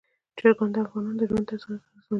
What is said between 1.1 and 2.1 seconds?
د ژوند طرز اغېزمنوي.